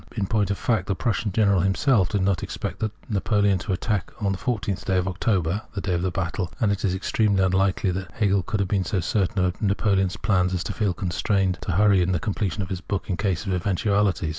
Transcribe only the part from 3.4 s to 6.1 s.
to attack on the 14th of October (the day of the